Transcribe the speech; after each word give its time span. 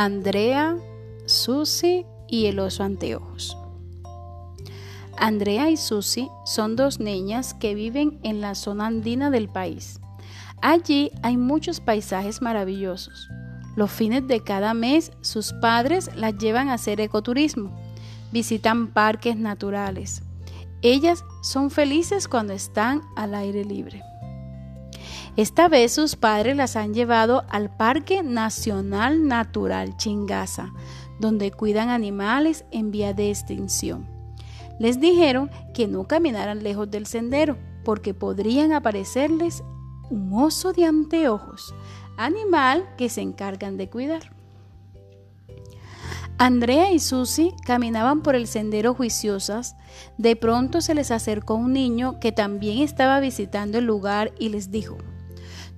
Andrea, 0.00 0.76
Susi 1.26 2.06
y 2.28 2.46
el 2.46 2.60
oso 2.60 2.84
anteojos. 2.84 3.58
Andrea 5.16 5.70
y 5.70 5.76
Susi 5.76 6.28
son 6.44 6.76
dos 6.76 7.00
niñas 7.00 7.52
que 7.52 7.74
viven 7.74 8.20
en 8.22 8.40
la 8.40 8.54
zona 8.54 8.86
andina 8.86 9.28
del 9.32 9.48
país. 9.48 9.98
Allí 10.62 11.10
hay 11.24 11.36
muchos 11.36 11.80
paisajes 11.80 12.40
maravillosos. 12.42 13.28
Los 13.74 13.90
fines 13.90 14.24
de 14.28 14.38
cada 14.38 14.72
mes 14.72 15.10
sus 15.20 15.52
padres 15.54 16.14
las 16.14 16.38
llevan 16.38 16.68
a 16.68 16.74
hacer 16.74 17.00
ecoturismo. 17.00 17.76
Visitan 18.30 18.92
parques 18.92 19.36
naturales. 19.36 20.22
Ellas 20.80 21.24
son 21.42 21.72
felices 21.72 22.28
cuando 22.28 22.52
están 22.52 23.02
al 23.16 23.34
aire 23.34 23.64
libre. 23.64 24.04
Esta 25.36 25.68
vez 25.68 25.92
sus 25.92 26.16
padres 26.16 26.56
las 26.56 26.76
han 26.76 26.94
llevado 26.94 27.44
al 27.48 27.74
Parque 27.76 28.22
Nacional 28.22 29.26
Natural 29.26 29.96
Chingaza, 29.96 30.72
donde 31.20 31.50
cuidan 31.50 31.90
animales 31.90 32.64
en 32.70 32.90
vía 32.90 33.12
de 33.12 33.30
extinción. 33.30 34.08
Les 34.78 35.00
dijeron 35.00 35.50
que 35.74 35.86
no 35.86 36.04
caminaran 36.06 36.62
lejos 36.62 36.90
del 36.90 37.06
sendero, 37.06 37.56
porque 37.84 38.14
podrían 38.14 38.72
aparecerles 38.72 39.62
un 40.10 40.32
oso 40.32 40.72
de 40.72 40.84
anteojos, 40.84 41.74
animal 42.16 42.88
que 42.96 43.08
se 43.08 43.20
encargan 43.20 43.76
de 43.76 43.88
cuidar. 43.88 44.38
Andrea 46.40 46.92
y 46.92 47.00
Susi 47.00 47.52
caminaban 47.66 48.22
por 48.22 48.36
el 48.36 48.46
sendero 48.46 48.94
juiciosas. 48.94 49.74
De 50.18 50.36
pronto 50.36 50.80
se 50.80 50.94
les 50.94 51.10
acercó 51.10 51.54
un 51.54 51.72
niño 51.72 52.20
que 52.20 52.30
también 52.30 52.78
estaba 52.78 53.18
visitando 53.18 53.78
el 53.78 53.86
lugar 53.86 54.32
y 54.38 54.50
les 54.50 54.70
dijo, 54.70 54.98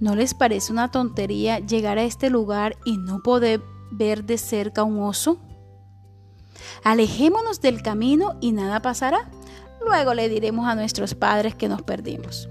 ¿No 0.00 0.14
les 0.14 0.34
parece 0.34 0.72
una 0.72 0.90
tontería 0.90 1.58
llegar 1.58 1.98
a 1.98 2.04
este 2.04 2.30
lugar 2.30 2.76
y 2.84 2.98
no 2.98 3.20
poder 3.22 3.60
ver 3.90 4.24
de 4.24 4.38
cerca 4.38 4.84
un 4.84 5.02
oso? 5.02 5.38
Alejémonos 6.84 7.60
del 7.60 7.82
camino 7.82 8.36
y 8.40 8.52
nada 8.52 8.80
pasará. 8.80 9.30
Luego 9.84 10.14
le 10.14 10.28
diremos 10.28 10.66
a 10.66 10.74
nuestros 10.74 11.14
padres 11.14 11.54
que 11.54 11.68
nos 11.68 11.82
perdimos. 11.82 12.48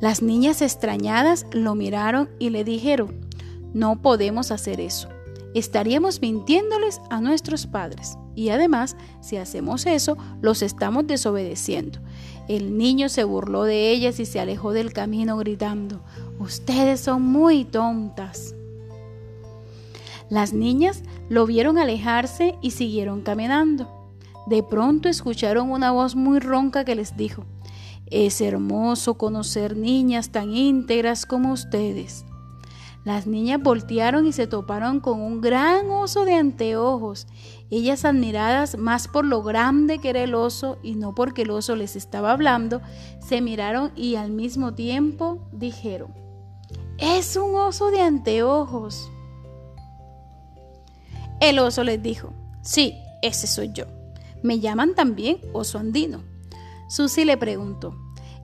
Las 0.00 0.22
niñas 0.22 0.62
extrañadas 0.62 1.46
lo 1.52 1.74
miraron 1.74 2.30
y 2.38 2.50
le 2.50 2.64
dijeron, 2.64 3.28
no 3.72 4.00
podemos 4.00 4.50
hacer 4.50 4.80
eso. 4.80 5.08
Estaríamos 5.54 6.20
mintiéndoles 6.20 7.00
a 7.10 7.20
nuestros 7.20 7.66
padres. 7.66 8.16
Y 8.34 8.50
además, 8.50 8.96
si 9.20 9.36
hacemos 9.36 9.86
eso, 9.86 10.16
los 10.40 10.62
estamos 10.62 11.06
desobedeciendo. 11.06 12.00
El 12.48 12.76
niño 12.76 13.08
se 13.08 13.24
burló 13.24 13.64
de 13.64 13.90
ellas 13.90 14.20
y 14.20 14.26
se 14.26 14.40
alejó 14.40 14.72
del 14.72 14.92
camino 14.92 15.36
gritando, 15.36 16.02
Ustedes 16.38 17.00
son 17.00 17.22
muy 17.22 17.64
tontas. 17.64 18.54
Las 20.28 20.52
niñas 20.52 21.02
lo 21.28 21.46
vieron 21.46 21.78
alejarse 21.78 22.56
y 22.60 22.72
siguieron 22.72 23.22
caminando. 23.22 23.88
De 24.46 24.62
pronto 24.62 25.08
escucharon 25.08 25.70
una 25.70 25.90
voz 25.92 26.16
muy 26.16 26.38
ronca 26.38 26.84
que 26.84 26.94
les 26.94 27.16
dijo, 27.16 27.44
es 28.06 28.40
hermoso 28.40 29.14
conocer 29.14 29.76
niñas 29.76 30.30
tan 30.30 30.54
íntegras 30.54 31.24
como 31.24 31.52
ustedes. 31.52 32.26
Las 33.04 33.26
niñas 33.26 33.60
voltearon 33.62 34.26
y 34.26 34.32
se 34.32 34.46
toparon 34.46 35.00
con 35.00 35.20
un 35.20 35.42
gran 35.42 35.90
oso 35.90 36.24
de 36.24 36.34
anteojos, 36.34 37.26
ellas 37.70 38.06
admiradas 38.06 38.78
más 38.78 39.08
por 39.08 39.26
lo 39.26 39.42
grande 39.42 39.98
que 39.98 40.08
era 40.08 40.22
el 40.22 40.34
oso 40.34 40.78
y 40.82 40.94
no 40.94 41.14
porque 41.14 41.42
el 41.42 41.50
oso 41.50 41.76
les 41.76 41.96
estaba 41.96 42.32
hablando, 42.32 42.80
se 43.20 43.42
miraron 43.42 43.92
y 43.94 44.14
al 44.16 44.30
mismo 44.30 44.72
tiempo 44.72 45.46
dijeron, 45.52 46.14
es 46.96 47.36
un 47.36 47.54
oso 47.56 47.90
de 47.90 48.00
anteojos. 48.00 49.10
El 51.40 51.58
oso 51.58 51.84
les 51.84 52.02
dijo, 52.02 52.32
sí, 52.62 52.94
ese 53.20 53.46
soy 53.46 53.70
yo. 53.72 53.84
Me 54.42 54.60
llaman 54.60 54.94
también 54.94 55.40
oso 55.52 55.78
andino. 55.78 56.22
Susi 56.88 57.24
le 57.24 57.36
preguntó, 57.36 57.94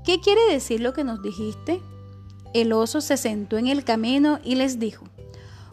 ¿qué 0.05 0.21
quiere 0.21 0.41
decir 0.51 0.81
lo 0.81 0.93
que 0.93 1.05
nos 1.05 1.23
dijiste? 1.23 1.81
El 2.53 2.73
oso 2.73 3.01
se 3.01 3.17
sentó 3.17 3.59
en 3.59 3.69
el 3.69 3.85
camino 3.85 4.41
y 4.43 4.57
les 4.57 4.79
dijo, 4.79 5.05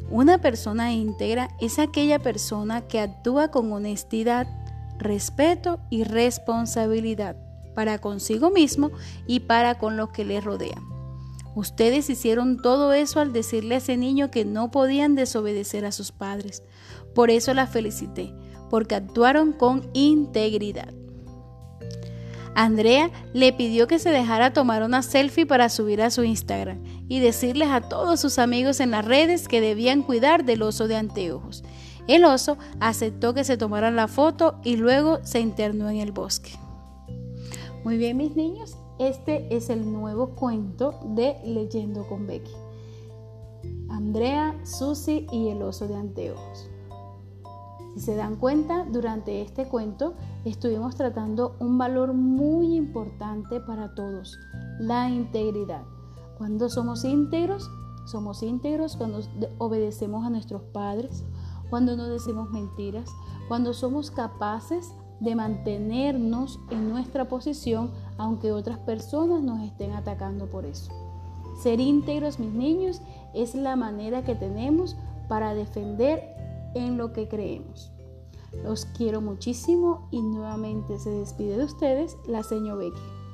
una 0.10 0.38
persona 0.38 0.94
íntegra 0.94 1.50
es 1.60 1.80
aquella 1.80 2.20
persona 2.20 2.88
que 2.88 3.00
actúa 3.00 3.50
con 3.50 3.72
honestidad, 3.74 4.48
respeto 5.00 5.80
y 5.90 6.04
responsabilidad 6.04 7.36
para 7.76 8.00
consigo 8.00 8.50
mismo 8.50 8.92
y 9.28 9.42
para 9.42 9.78
con 9.78 9.98
los 9.98 10.10
que 10.10 10.26
le 10.26 10.40
rodean. 10.40 10.84
Ustedes 11.56 12.10
hicieron 12.10 12.62
todo 12.62 12.94
eso 12.94 13.20
al 13.20 13.34
decirle 13.34 13.76
a 13.76 13.78
ese 13.80 13.98
niño 13.98 14.30
que 14.30 14.46
no 14.46 14.70
podían 14.70 15.16
desobedecer 15.16 15.86
a 15.86 15.92
sus 15.92 16.12
padres. 16.12 16.64
Por 17.16 17.32
eso 17.32 17.54
la 17.54 17.66
felicité, 17.66 18.34
porque 18.70 18.96
actuaron 18.96 19.54
con 19.54 19.90
integridad. 19.94 20.94
Andrea 22.58 23.12
le 23.34 23.54
pidió 23.54 23.86
que 23.86 24.00
se 24.00 24.10
dejara 24.10 24.52
tomar 24.52 24.82
una 24.82 25.04
selfie 25.04 25.46
para 25.46 25.70
subir 25.70 26.02
a 26.02 26.10
su 26.10 26.24
Instagram 26.24 26.84
y 27.08 27.20
decirles 27.20 27.70
a 27.70 27.82
todos 27.82 28.20
sus 28.20 28.40
amigos 28.40 28.80
en 28.80 28.90
las 28.90 29.06
redes 29.06 29.48
que 29.48 29.62
debían 29.62 30.02
cuidar 30.02 30.44
del 30.44 30.64
oso 30.64 30.88
de 30.88 30.96
anteojos. 30.96 31.64
El 32.08 32.26
oso 32.26 32.58
aceptó 32.80 33.36
que 33.36 33.44
se 33.44 33.58
tomara 33.58 33.92
la 33.92 34.08
foto 34.08 34.60
y 34.64 34.76
luego 34.76 35.20
se 35.22 35.40
internó 35.40 35.88
en 35.88 35.98
el 35.98 36.12
bosque. 36.12 36.50
Muy 37.84 37.98
bien, 37.98 38.18
mis 38.18 38.36
niños, 38.36 38.76
este 38.98 39.56
es 39.56 39.70
el 39.70 39.92
nuevo 39.92 40.34
cuento 40.34 41.00
de 41.10 41.36
Leyendo 41.46 42.08
con 42.08 42.26
Becky. 42.26 42.56
Andrea, 43.88 44.60
Susi 44.66 45.28
y 45.32 45.50
el 45.50 45.62
oso 45.62 45.88
de 45.88 45.96
anteojos. 45.96 46.68
Si 47.98 48.04
se 48.04 48.16
dan 48.16 48.36
cuenta, 48.36 48.86
durante 48.86 49.42
este 49.42 49.66
cuento 49.66 50.14
estuvimos 50.46 50.96
tratando 50.96 51.56
un 51.60 51.80
valor 51.80 52.14
muy 52.14 52.76
importante 52.76 53.60
para 53.60 53.96
todos, 53.96 54.38
la 54.78 55.10
integridad. 55.10 55.82
Cuando 56.38 56.70
somos 56.70 57.04
íntegros, 57.04 57.68
somos 58.06 58.44
íntegros 58.44 58.96
cuando 58.98 59.22
obedecemos 59.58 60.24
a 60.24 60.30
nuestros 60.30 60.62
padres, 60.62 61.24
cuando 61.72 61.98
no 61.98 62.08
decimos 62.08 62.52
mentiras, 62.52 63.10
cuando 63.48 63.74
somos 63.74 64.12
capaces 64.12 64.94
de 65.20 65.34
mantenernos 65.34 66.60
en 66.70 66.90
nuestra 66.90 67.28
posición 67.28 67.90
aunque 68.20 68.52
otras 68.52 68.78
personas 68.78 69.42
nos 69.42 69.64
estén 69.64 69.94
atacando 69.94 70.46
por 70.52 70.66
eso. 70.66 70.92
Ser 71.64 71.80
íntegros, 71.80 72.38
mis 72.38 72.54
niños, 72.54 73.02
es 73.34 73.56
la 73.56 73.76
manera 73.76 74.24
que 74.24 74.36
tenemos 74.36 74.96
para 75.28 75.56
defender 75.56 76.38
en 76.78 76.98
lo 76.98 77.14
que 77.14 77.28
creemos. 77.28 77.92
Los 78.64 78.86
quiero 78.86 79.22
muchísimo 79.22 80.08
y 80.12 80.22
nuevamente 80.22 81.00
se 81.00 81.10
despide 81.10 81.58
de 81.58 81.66
ustedes 81.66 82.18
la 82.28 82.44
señora 82.44 82.76
Becky. 82.78 83.27